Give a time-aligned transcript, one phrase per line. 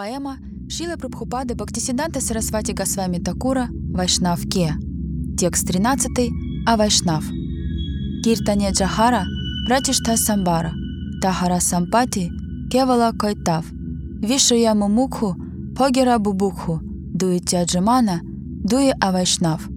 [0.00, 0.38] Поэма
[0.70, 4.72] Шила Прабхупады Бхактисиданта Сарасвати Госвами Такура «Вайшнав Ке».
[5.38, 6.30] Текст 13
[6.66, 7.22] А Вайшнав.
[8.24, 9.26] Киртане Джахара
[9.66, 10.72] Пратишта Самбара
[11.20, 12.30] Тахара Сампати
[12.72, 13.66] Кевала Кайтав
[14.22, 15.36] Вишая Мумукху
[15.76, 19.68] Погера Бубукху Дуи Тяджамана Дуи Авайшнав.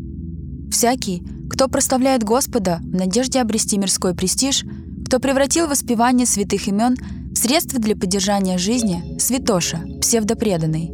[0.72, 4.64] Всякий, кто прославляет Господа в надежде обрести мирской престиж,
[5.06, 6.96] кто превратил воспевание святых имен
[7.34, 10.92] в средство для поддержания жизни, святоша, псевдопреданный.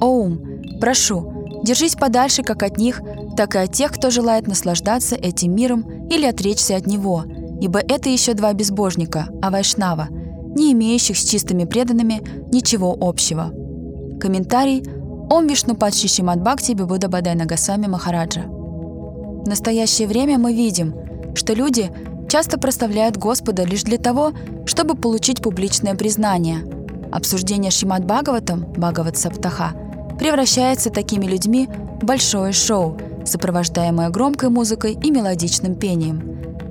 [0.00, 3.00] Оум, прошу, держись подальше как от них,
[3.36, 7.24] так и от тех, кто желает наслаждаться этим миром или отречься от него,
[7.60, 10.08] ибо это еще два безбожника, а вайшнава,
[10.54, 12.20] не имеющих с чистыми преданными
[12.52, 13.52] ничего общего.
[14.20, 14.84] Комментарий
[15.30, 18.42] Ом Вишну Падши Шимад Бхакти Бибуда Бадай Нагасами Махараджа.
[18.42, 20.94] В настоящее время мы видим,
[21.34, 21.90] что люди
[22.28, 24.32] часто проставляют Господа лишь для того,
[24.66, 26.64] чтобы получить публичное признание.
[27.10, 29.72] Обсуждение Шимад Бхагаватам, Бхагават Саптаха,
[30.18, 31.68] превращается такими людьми
[32.00, 36.22] в большое шоу, сопровождаемое громкой музыкой и мелодичным пением.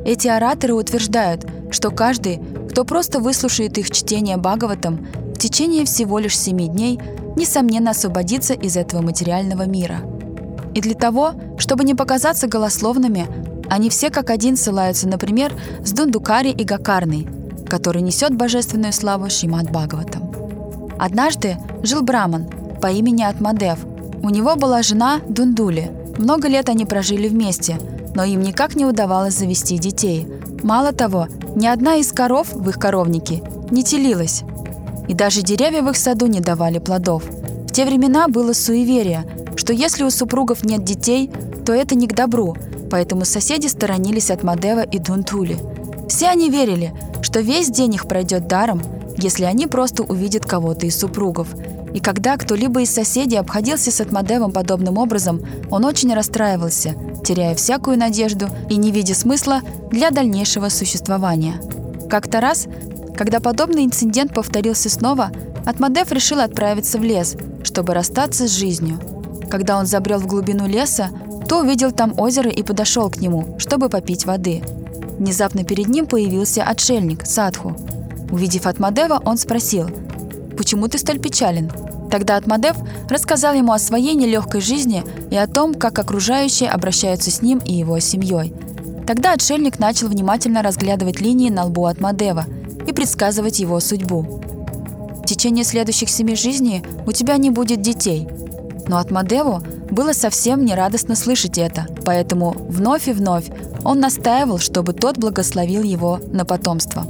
[0.05, 6.37] Эти ораторы утверждают, что каждый, кто просто выслушает их чтение Бхагаватам в течение всего лишь
[6.37, 6.99] семи дней,
[7.35, 9.97] несомненно освободится из этого материального мира.
[10.73, 13.27] И для того, чтобы не показаться голословными,
[13.69, 17.27] они все как один ссылаются, например, с Дундукари и Гакарной,
[17.69, 20.31] который несет божественную славу Шимат Бхагаватам.
[20.99, 22.47] Однажды жил Браман
[22.81, 23.79] по имени Атмадев.
[24.23, 25.91] У него была жена Дундули.
[26.17, 27.77] Много лет они прожили вместе,
[28.15, 30.27] но им никак не удавалось завести детей.
[30.63, 34.43] Мало того, ни одна из коров в их коровнике не телилась.
[35.07, 37.23] И даже деревья в их саду не давали плодов.
[37.23, 41.31] В те времена было суеверие, что если у супругов нет детей,
[41.65, 42.55] то это не к добру,
[42.89, 45.57] поэтому соседи сторонились от Мадева и Дунтули.
[46.07, 48.81] Все они верили, что весь день их пройдет даром,
[49.17, 51.47] если они просто увидят кого-то из супругов.
[51.93, 57.97] И когда кто-либо из соседей обходился с Атмадевом подобным образом, он очень расстраивался, теряя всякую
[57.97, 61.59] надежду и не видя смысла для дальнейшего существования.
[62.09, 62.67] Как-то раз,
[63.15, 65.31] когда подобный инцидент повторился снова,
[65.65, 68.99] Атмадев решил отправиться в лес, чтобы расстаться с жизнью.
[69.49, 71.09] Когда он забрел в глубину леса,
[71.47, 74.61] то увидел там озеро и подошел к нему, чтобы попить воды.
[75.17, 77.75] Внезапно перед ним появился отшельник, Садху.
[78.31, 79.89] Увидев Атмадева, он спросил,
[80.57, 81.71] «Почему ты столь печален?»
[82.11, 82.77] Тогда Атмадев
[83.09, 87.73] рассказал ему о своей нелегкой жизни и о том, как окружающие обращаются с ним и
[87.73, 88.53] его семьей.
[89.05, 92.45] Тогда отшельник начал внимательно разглядывать линии на лбу Атмадева
[92.85, 94.41] и предсказывать его судьбу.
[95.23, 98.27] В течение следующих семи жизней у тебя не будет детей.
[98.87, 99.61] Но Атмадеву
[99.91, 103.45] было совсем нерадостно слышать это, поэтому вновь и вновь
[103.83, 107.05] он настаивал, чтобы тот благословил его на потомство.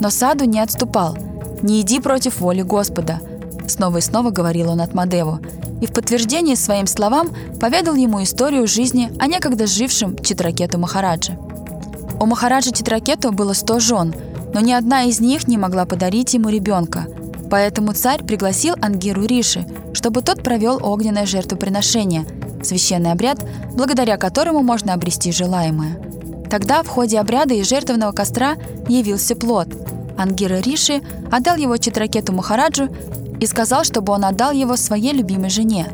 [0.00, 1.16] Но Саду не отступал.
[1.62, 3.20] «Не иди против воли Господа»,—
[3.66, 5.40] снова и снова говорил он Атмадеву,
[5.80, 7.30] и в подтверждение своим словам
[7.60, 11.36] поведал ему историю жизни о некогда жившем Читракету Махараджи.
[12.20, 14.14] У Махараджа Читракету было сто жен,
[14.54, 17.06] но ни одна из них не могла подарить ему ребенка.
[17.50, 19.66] Поэтому царь пригласил Ангиру Риши,
[19.96, 22.26] чтобы тот провел огненное жертвоприношение,
[22.62, 23.42] священный обряд,
[23.72, 25.98] благодаря которому можно обрести желаемое.
[26.50, 28.56] Тогда в ходе обряда из жертвенного костра
[28.88, 29.68] явился плод.
[30.18, 31.00] Ангира Риши
[31.32, 32.90] отдал его Читракету Махараджу
[33.40, 35.86] и сказал, чтобы он отдал его своей любимой жене.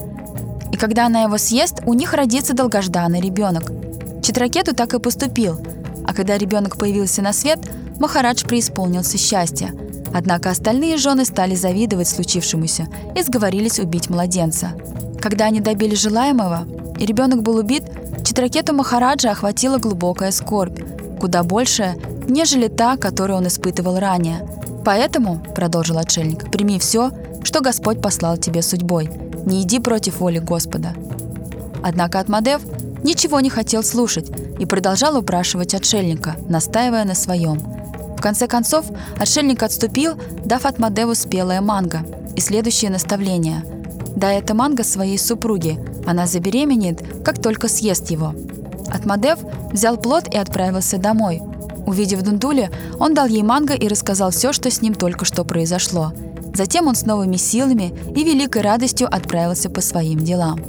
[0.73, 3.71] И когда она его съест, у них родится долгожданный ребенок.
[4.21, 5.61] Читракету так и поступил,
[6.05, 7.61] а когда ребенок появился на свет,
[8.01, 9.71] Махарадж преисполнился счастья.
[10.15, 12.87] Однако остальные жены стали завидовать случившемуся
[13.17, 14.73] и сговорились убить младенца.
[15.21, 16.67] Когда они добили желаемого,
[16.99, 17.84] и ребенок был убит,
[18.25, 20.81] Читракету Махараджа охватила глубокая скорбь,
[21.21, 21.97] куда большая,
[22.28, 24.47] нежели та, которую он испытывал ранее.
[24.84, 27.12] «Поэтому,— продолжил отшельник,— прими все,
[27.45, 29.11] что Господь послал тебе судьбой.
[29.47, 30.95] Не иди против воли Господа».
[31.83, 32.62] Однако Атмадев
[33.05, 37.61] ничего не хотел слушать и продолжал упрашивать отшельника, настаивая на своем.
[38.22, 38.87] Конце концов,
[39.19, 42.03] отшельник отступил, дав Атмадеву спелое манго
[42.37, 43.65] и следующее наставление.
[44.15, 48.33] «Дай это манго своей супруге, она забеременеет, как только съест его».
[48.89, 49.41] Атмадев
[49.72, 51.42] взял плод и отправился домой.
[51.84, 52.71] Увидев Дундули,
[53.01, 56.13] он дал ей манго и рассказал все, что с ним только что произошло.
[56.54, 60.60] Затем он с новыми силами и великой радостью отправился по своим делам.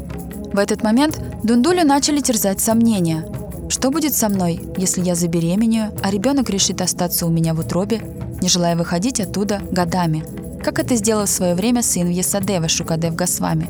[0.51, 3.25] В этот момент Дундулю начали терзать сомнения.
[3.73, 8.03] Что будет со мной, если я забеременею, а ребенок решит остаться у меня в утробе,
[8.39, 10.23] не желая выходить оттуда годами,
[10.63, 13.67] как это сделал в свое время сын Вьесадева Шукадев Госвами?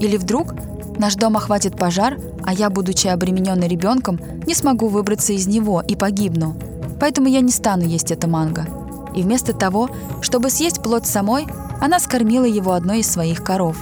[0.00, 0.54] Или вдруг
[0.98, 5.94] наш дом охватит пожар, а я, будучи обремененной ребенком, не смогу выбраться из него и
[5.94, 6.56] погибну.
[6.98, 8.66] Поэтому я не стану есть это манго.
[9.14, 9.90] И вместо того,
[10.22, 11.46] чтобы съесть плод самой,
[11.82, 13.76] она скормила его одной из своих коров.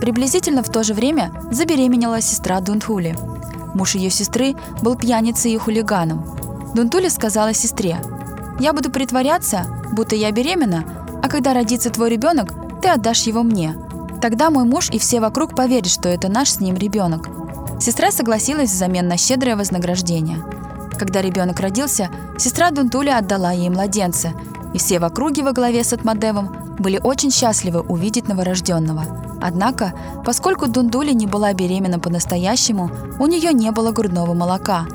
[0.00, 3.16] Приблизительно в то же время забеременела сестра Дунтули.
[3.76, 6.24] Муж ее сестры был пьяницей и хулиганом.
[6.74, 7.98] Дунтули сказала сестре,
[8.58, 10.82] «Я буду притворяться, будто я беременна,
[11.22, 13.76] а когда родится твой ребенок, ты отдашь его мне.
[14.22, 17.28] Тогда мой муж и все вокруг поверят, что это наш с ним ребенок».
[17.78, 20.38] Сестра согласилась взамен на щедрое вознаграждение.
[20.98, 22.08] Когда ребенок родился,
[22.38, 24.32] сестра Дунтули отдала ей младенца,
[24.76, 29.04] и все в округе во главе с Атмадевом были очень счастливы увидеть новорожденного.
[29.40, 34.86] Однако, поскольку Дундули не была беременна по-настоящему, у нее не было грудного молока.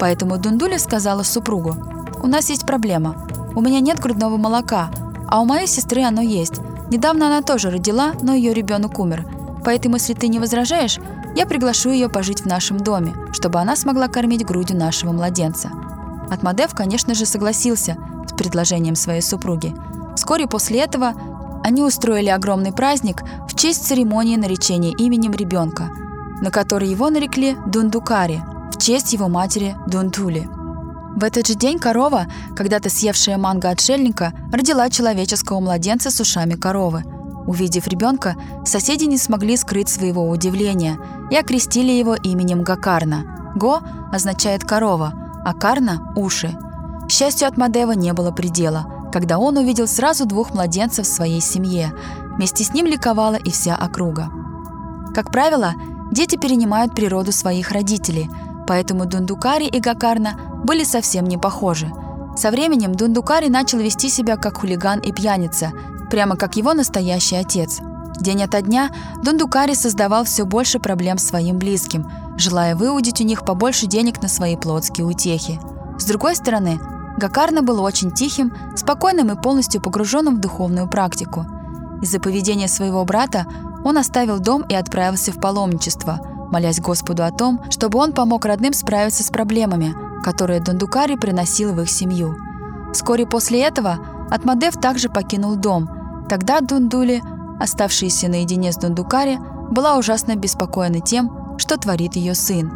[0.00, 1.76] Поэтому Дундуля сказала супругу,
[2.22, 3.26] «У нас есть проблема.
[3.54, 4.88] У меня нет грудного молока,
[5.28, 6.54] а у моей сестры оно есть.
[6.88, 9.26] Недавно она тоже родила, но ее ребенок умер.
[9.66, 10.98] Поэтому, если ты не возражаешь,
[11.34, 15.70] я приглашу ее пожить в нашем доме, чтобы она смогла кормить грудью нашего младенца».
[16.30, 17.96] Атмадев, конечно же, согласился
[18.28, 19.74] с предложением своей супруги.
[20.16, 21.14] Вскоре после этого
[21.62, 25.90] они устроили огромный праздник в честь церемонии наречения именем ребенка,
[26.40, 28.42] на который его нарекли Дундукари,
[28.72, 30.48] в честь его матери Дунтули.
[31.16, 37.04] В этот же день корова, когда-то съевшая манго отшельника, родила человеческого младенца с ушами коровы.
[37.46, 40.98] Увидев ребенка, соседи не смогли скрыть своего удивления
[41.30, 43.52] и окрестили его именем Гакарна.
[43.56, 43.80] Го
[44.12, 46.58] означает «корова», а Карна– «уши».
[47.06, 51.40] К счастью, от Мадева не было предела, когда он увидел сразу двух младенцев в своей
[51.40, 51.92] семье.
[52.34, 54.28] Вместе с ним ликовала и вся округа.
[55.14, 55.74] Как правило,
[56.10, 58.28] дети перенимают природу своих родителей,
[58.66, 61.92] поэтому Дундукари и Гакарна были совсем не похожи.
[62.36, 65.70] Со временем Дундукари начал вести себя как хулиган и пьяница,
[66.10, 67.78] прямо как его настоящий отец.
[68.18, 68.90] День ото дня
[69.22, 74.56] Дундукари создавал все больше проблем своим близким, желая выудить у них побольше денег на свои
[74.56, 75.60] плотские утехи.
[75.98, 76.78] С другой стороны,
[77.16, 81.46] Гакарна был очень тихим, спокойным и полностью погруженным в духовную практику.
[82.02, 83.46] Из-за поведения своего брата
[83.84, 88.72] он оставил дом и отправился в паломничество, молясь Господу о том, чтобы он помог родным
[88.72, 92.36] справиться с проблемами, которые Дондукари приносил в их семью.
[92.92, 93.98] Вскоре после этого
[94.30, 95.88] Атмадев также покинул дом.
[96.28, 97.22] Тогда Дундули,
[97.60, 99.38] оставшаяся наедине с Дундукари,
[99.70, 102.70] была ужасно беспокоена тем, что творит ее сын.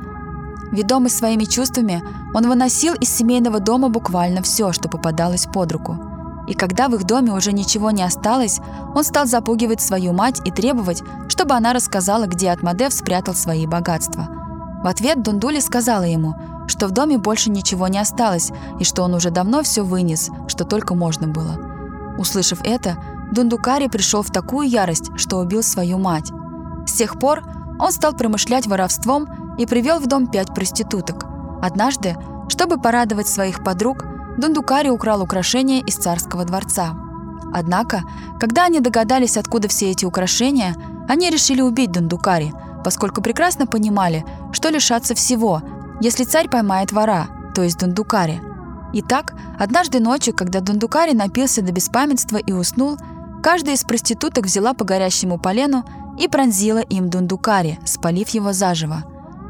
[0.73, 2.03] Ведомый своими чувствами,
[2.35, 5.99] он выносил из семейного дома буквально все, что попадалось под руку.
[6.47, 8.61] И когда в их доме уже ничего не осталось,
[8.95, 14.29] он стал запугивать свою мать и требовать, чтобы она рассказала, где Атмадев спрятал свои богатства.
[14.83, 16.35] В ответ Дундули сказала ему–
[16.71, 20.65] что в доме больше ничего не осталось и что он уже давно все вынес, что
[20.65, 21.59] только можно было.
[22.17, 22.97] Услышав это,
[23.33, 26.31] Дундукари пришел в такую ярость, что убил свою мать.
[26.87, 27.43] С тех пор
[27.81, 31.25] он стал промышлять воровством и привел в дом пять проституток.
[31.63, 32.17] Однажды,
[32.49, 34.05] чтобы порадовать своих подруг,
[34.39, 36.95] Дундукари украл украшения из царского дворца.
[37.53, 38.03] Однако,
[38.39, 40.75] когда они догадались, откуда все эти украшения,
[41.09, 42.53] они решили убить Дундукари,
[42.85, 45.63] поскольку прекрасно понимали, что лишатся всего,
[46.01, 48.41] если царь поймает вора, то есть Дундукари.
[48.93, 52.97] Итак, однажды ночью, когда Дундукари напился до беспамятства и уснул,
[53.43, 55.85] каждая из проституток взяла по горящему полену
[56.21, 59.05] и пронзила им Дундукари, спалив его заживо.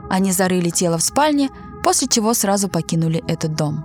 [0.09, 1.51] Они зарыли тело в спальне,
[1.85, 3.85] после чего сразу покинули этот дом.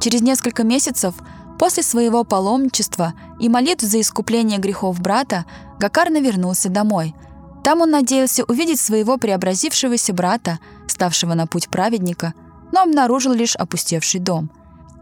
[0.00, 1.14] Через несколько месяцев
[1.58, 5.44] после своего паломничества и молитв за искупление грехов брата
[5.78, 7.14] Гакарна вернулся домой–
[7.68, 12.32] там он надеялся увидеть своего преобразившегося брата, ставшего на путь праведника,
[12.72, 14.50] но обнаружил лишь опустевший дом.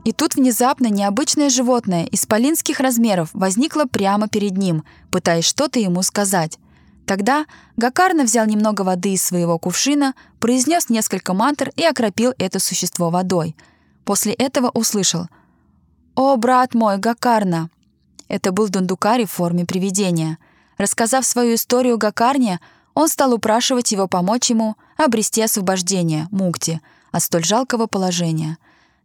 [0.04, 4.82] И тут внезапно необычное животное исполинских размеров возникло прямо перед ним,
[5.12, 6.58] пытаясь что-то ему сказать.
[7.06, 7.46] Тогда
[7.76, 13.56] Гакарна взял немного воды из своего кувшина, произнес несколько мантр и окропил это существо водой.
[14.04, 15.28] После этого услышал
[16.14, 17.70] «О, брат мой, Гакарна!»
[18.28, 20.38] Это был Дундукари в форме привидения—
[20.78, 22.60] Рассказав свою историю Гакарне,
[22.94, 26.80] он стал упрашивать его помочь ему обрести освобождение, Мукти,
[27.12, 28.58] от столь жалкого положения.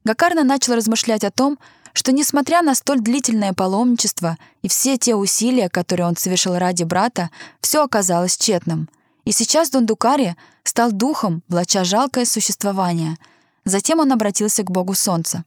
[0.04, 1.60] Гакарна начал размышлять о том,
[1.94, 7.30] что, несмотря на столь длительное паломничество и все те усилия, которые он совершил ради брата,
[7.60, 8.90] все оказалось тщетным.
[9.26, 13.18] И сейчас Дундукари стал духом, влача жалкое существование.
[13.66, 15.46] Затем он обратился к богу солнца.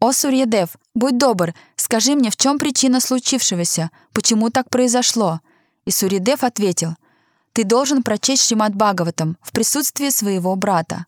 [0.00, 3.90] «О, Сурьедев, будь добр, скажи мне, в чем причина случившегося?
[4.12, 5.40] Почему так произошло?»
[5.86, 6.94] И Суридев ответил,
[7.52, 11.06] «Ты должен прочесть Шримад Бхагаватам в присутствии своего брата.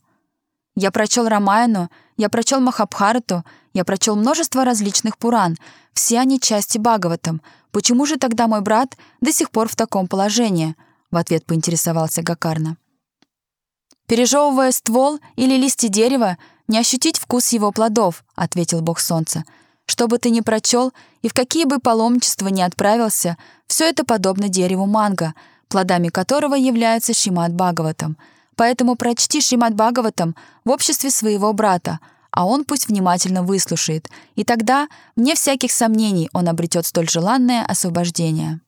[0.80, 3.44] Я прочел Рамаяну, я прочел Махабхарату,
[3.74, 5.58] я прочел множество различных Пуран,
[5.92, 7.42] все они части Бхагаватам.
[7.70, 10.74] Почему же тогда мой брат до сих пор в таком положении?»
[11.10, 12.78] В ответ поинтересовался Гакарна.
[14.06, 19.44] «Пережевывая ствол или листья дерева, не ощутить вкус его плодов»,— ответил бог солнца.
[19.84, 24.48] Что бы ты ни прочел и в какие бы паломничества ни отправился, все это подобно
[24.48, 25.34] дереву манго,
[25.68, 28.16] плодами которого является Шимат Бхагаватам.
[28.60, 30.36] Поэтому прочти Шимат Бхагаватам
[30.66, 31.98] в обществе своего брата,
[32.30, 38.60] а он пусть внимательно выслушает, и тогда, вне всяких сомнений, он обретет столь желанное освобождение.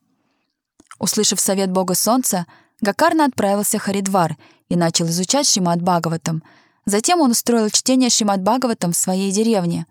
[0.98, 2.46] Услышав совет Бога Солнца,
[2.80, 4.38] Гакарна отправился в Харидвар
[4.70, 6.42] и начал изучать Шимат Бхагаватам.
[6.86, 9.84] Затем он устроил чтение Шимат Бхагаватам в своей деревне.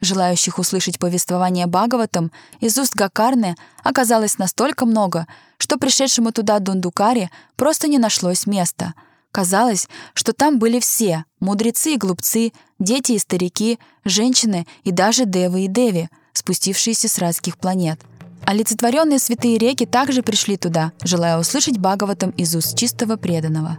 [0.00, 5.26] Желающих услышать повествование Бхагаватам из уст Гакарны оказалось настолько много,
[5.58, 8.94] что пришедшему туда Дундукаре просто не нашлось места.
[9.34, 15.64] Казалось, что там были все— мудрецы и глупцы, дети и старики, женщины и даже девы
[15.64, 18.00] и деви, спустившиеся с райских планет—
[18.46, 23.78] Олицетворенные святые реки также пришли туда, желая услышать Бхагаватам из уст чистого преданного.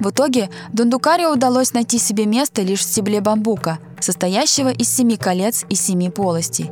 [0.00, 5.66] В итоге Дундукаре удалось найти себе место лишь в стебле бамбука, состоящего из семи колец
[5.68, 6.70] и семи полостей.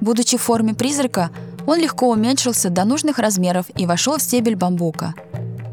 [0.00, 1.30] Будучи в форме призрака,
[1.66, 5.14] он легко уменьшился до нужных размеров и вошел в стебель бамбука.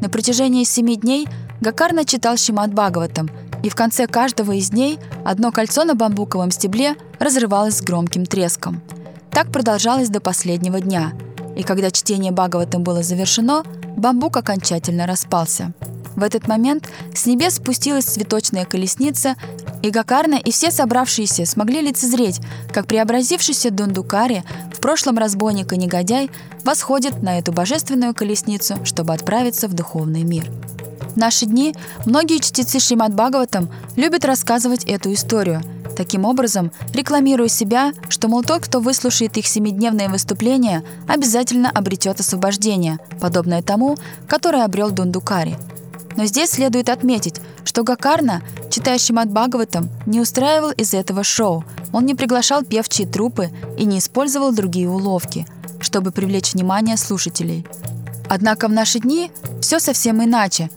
[0.00, 1.28] На протяжении семи дней
[1.60, 3.30] Гакарна читал Шимат Бхагаватам,
[3.62, 8.80] и в конце каждого из дней одно кольцо на бамбуковом стебле разрывалось с громким треском–
[9.30, 11.12] так продолжалось до последнего дня.
[11.56, 13.62] И когда чтение Бхагаватам было завершено,
[13.96, 15.72] бамбук окончательно распался.
[16.16, 19.36] В этот момент с небес спустилась цветочная колесница,
[19.82, 22.40] и Гакарна и все собравшиеся смогли лицезреть,
[22.72, 26.30] как преобразившийся Дундукари, в прошлом разбойник и негодяй,
[26.64, 30.50] восходит на эту божественную колесницу, чтобы отправиться в духовный мир.
[31.14, 31.74] В наши дни
[32.06, 35.62] многие чтецы Шримад Бхагаватам любят рассказывать эту историю–
[36.00, 42.98] Таким образом, рекламируя себя, что, мол, тот, кто выслушает их семидневное выступление, обязательно обретет освобождение,
[43.20, 45.56] подобное тому, которое обрел Дундукари.
[46.20, 52.04] Но здесь следует отметить, что Гакарна, читающий Мат Бхагаватам, не устраивал из этого шоу, он
[52.04, 53.48] не приглашал певчие трупы
[53.78, 55.46] и не использовал другие уловки,
[55.80, 57.66] чтобы привлечь внимание слушателей.
[58.28, 60.68] Однако в наши дни все совсем иначе,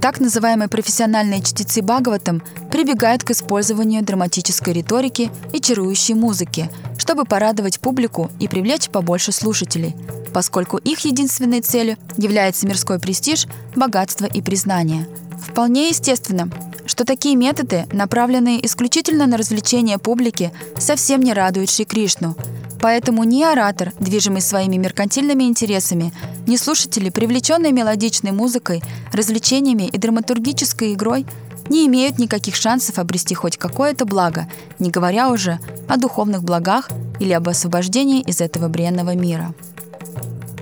[0.00, 2.42] так называемые профессиональные чтецы Бхагаватам
[2.78, 9.96] прибегают к использованию драматической риторики и чарующей музыки, чтобы порадовать публику и привлечь побольше слушателей,
[10.32, 15.08] поскольку их единственной целью является мирской престиж, богатство и признание.
[15.44, 16.48] Вполне естественно,
[16.86, 22.36] что такие методы, направленные исключительно на развлечение публики, совсем не радуют Шри Кришну–
[22.80, 26.12] Поэтому ни оратор, движимый своими меркантильными интересами,
[26.46, 28.82] ни слушатели, привлеченные мелодичной музыкой,
[29.12, 31.26] развлечениями и драматургической игрой,
[31.68, 34.48] не имеют никаких шансов обрести хоть какое-то благо,
[34.78, 35.58] не говоря уже
[35.88, 36.88] о духовных благах
[37.20, 39.54] или об освобождении из этого бренного мира.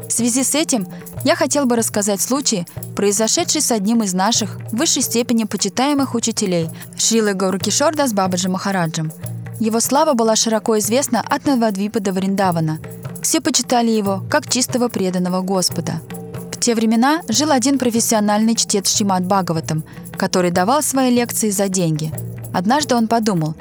[0.09, 0.87] В связи с этим
[1.25, 6.71] я хотел бы рассказать случай, произошедший с одним из наших в высшей степени почитаемых учителей
[6.97, 9.13] Шрилы Гауркишорда с Бабаджи Махараджем–
[9.59, 12.79] его слава была широко известна от Навадвипа до Вриндавана.
[13.23, 16.03] Все почитали его как чистого преданного Господа.
[16.57, 19.85] В те времена жил один профессиональный чтец Шимат Бхагаватам,
[20.17, 22.11] который давал свои лекции за деньги.
[22.55, 23.55] Однажды он подумал,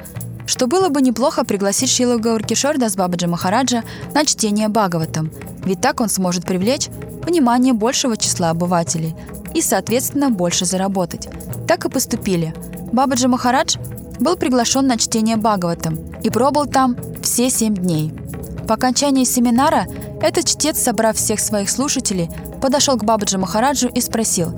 [0.46, 3.84] что было бы неплохо пригласить Шилу с Бабаджи Махараджа
[4.14, 5.30] на чтение Бхагаватам,
[5.66, 6.88] ведь так он сможет привлечь
[7.26, 9.14] внимание большего числа обывателей
[9.52, 11.28] и, соответственно, больше заработать.
[11.68, 12.54] Так и поступили.
[12.92, 13.76] Бабаджи Махарадж
[14.20, 18.10] был приглашен на чтение Бхагаватам и пробыл там все семь дней.
[18.66, 19.86] По окончании семинара
[20.20, 22.30] этот чтец, собрав всех своих слушателей,
[22.60, 24.52] подошел к Бабаджи Махараджу и спросил,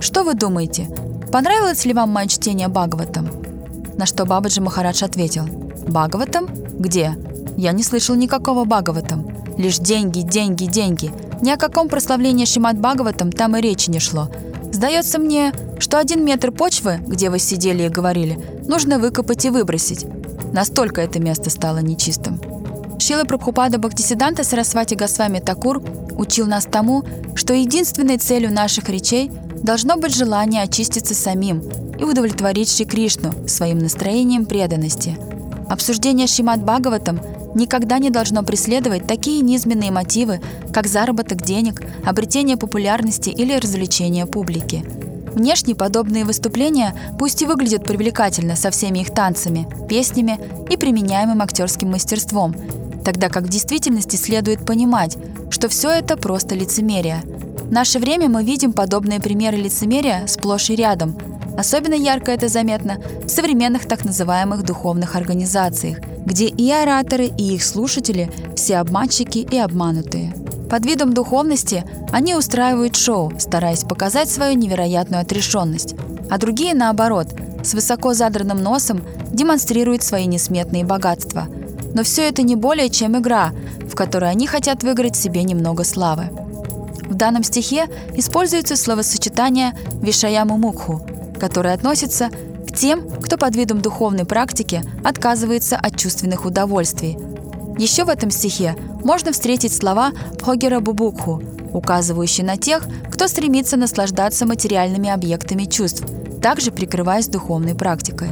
[0.00, 0.88] «Что вы думаете,
[1.30, 3.28] понравилось ли вам мое чтение Бхагаватам?»
[3.96, 5.44] На что Бабаджи Махарадж ответил,
[5.86, 6.48] «Бхагаватам?
[6.78, 7.16] Где?
[7.56, 9.28] Я не слышал никакого Бхагаватам.
[9.58, 11.12] Лишь деньги, деньги, деньги.
[11.42, 14.28] Ни о каком прославлении Шимат Бхагаватам там и речи не шло.
[14.72, 20.06] Сдается мне, что один метр почвы, где вы сидели и говорили, нужно выкопать и выбросить.
[20.52, 22.40] Настолько это место стало нечистым.
[23.02, 25.82] Шила Прабхупада Бхактисиданта Сарасвати Госвами Такур
[26.16, 27.02] учил нас тому,
[27.34, 29.28] что единственной целью наших речей
[29.60, 31.64] должно быть желание очиститься самим
[31.98, 35.18] и удовлетворить Шри Кришну своим настроением преданности.
[35.68, 37.20] Обсуждение Шимат Бхагаватам
[37.56, 40.40] никогда не должно преследовать такие низменные мотивы,
[40.72, 44.84] как заработок денег, обретение популярности или развлечение публики–
[45.34, 51.90] Внешне подобные выступления пусть и выглядят привлекательно со всеми их танцами, песнями и применяемым актерским
[51.90, 52.54] мастерством,
[53.04, 55.16] тогда как в действительности следует понимать,
[55.50, 57.22] что все это просто лицемерие.
[57.62, 61.16] В наше время мы видим подобные примеры лицемерия сплошь и рядом.
[61.56, 67.64] Особенно ярко это заметно в современных так называемых духовных организациях, где и ораторы, и их
[67.64, 70.34] слушатели– все обманщики и обманутые.
[70.70, 75.94] Под видом духовности они устраивают шоу, стараясь показать свою невероятную отрешенность,
[76.30, 77.28] а другие, наоборот,
[77.62, 81.46] с высоко задранным носом демонстрируют свои несметные богатства.
[81.94, 83.52] Но все это не более чем игра,
[83.90, 86.30] в которой они хотят выиграть себе немного славы.
[87.08, 91.06] В данном стихе используется словосочетание «вишаяму мукху»,
[91.38, 92.30] которое относится
[92.66, 97.18] к тем, кто под видом духовной практики отказывается от чувственных удовольствий.
[97.78, 104.46] Еще в этом стихе можно встретить слова «пхогера бубукху», указывающие на тех, кто стремится наслаждаться
[104.46, 106.04] материальными объектами чувств,
[106.40, 108.30] также прикрываясь духовной практикой.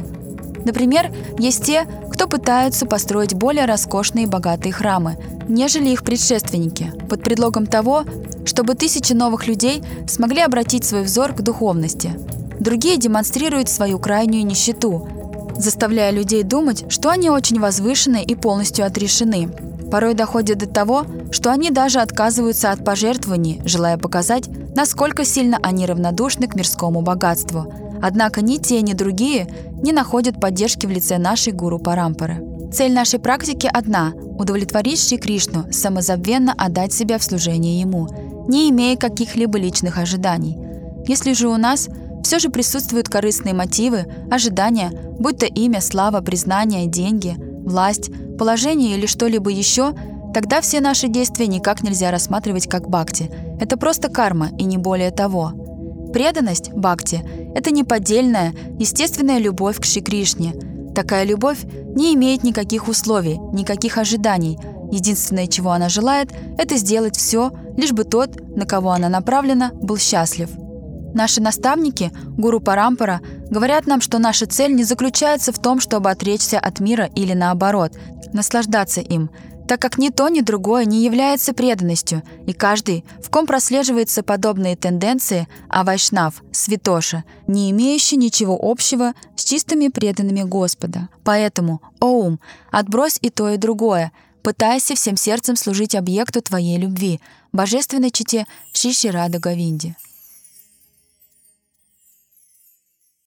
[0.65, 1.85] Например, есть те,
[2.21, 8.03] кто пытаются построить более роскошные и богатые храмы, нежели их предшественники, под предлогом того,
[8.45, 12.11] чтобы тысячи новых людей смогли обратить свой взор к духовности.
[12.59, 15.09] Другие демонстрируют свою крайнюю нищету,
[15.57, 19.49] заставляя людей думать, что они очень возвышены и полностью отрешены.
[19.89, 25.87] Порой доходит до того, что они даже отказываются от пожертвований, желая показать, насколько сильно они
[25.87, 27.73] равнодушны к мирскому богатству.
[28.01, 29.47] Однако ни те, ни другие
[29.81, 32.43] не находят поддержки в лице нашей гуру Парампары.
[32.73, 38.07] Цель нашей практики одна– удовлетворить Шри Кришну, самозабвенно отдать себя в служение Ему,
[38.47, 40.57] не имея каких-либо личных ожиданий.
[41.05, 41.89] Если же у нас
[42.23, 49.05] все же присутствуют корыстные мотивы, ожидания, будь то имя, слава, признание, деньги, власть, положение или
[49.05, 49.93] что-либо еще,
[50.33, 53.29] тогда все наши действия никак нельзя рассматривать как бхакти.
[53.59, 55.53] Это просто карма и не более того.
[56.13, 57.23] Преданность, бхакти,
[57.55, 60.53] это неподдельная, естественная любовь к Шри Кришне.
[60.93, 61.59] Такая любовь
[61.95, 64.59] не имеет никаких условий, никаких ожиданий.
[64.91, 69.97] Единственное, чего она желает, это сделать все, лишь бы тот, на кого она направлена, был
[69.97, 70.49] счастлив.
[71.13, 76.59] Наши наставники, гуру Парампара, говорят нам, что наша цель не заключается в том, чтобы отречься
[76.59, 77.93] от мира или наоборот,
[78.33, 79.29] наслаждаться им–
[79.71, 84.75] так как ни то, ни другое не является преданностью, и каждый, в ком прослеживаются подобные
[84.75, 91.07] тенденции, а вайшнав, святоша, не имеющий ничего общего с чистыми преданными Господа.
[91.23, 94.11] Поэтому, о ум, отбрось и то, и другое,
[94.43, 97.21] пытайся всем сердцем служить объекту твоей любви,
[97.53, 99.95] божественной чите Шиши Рада Гавинди.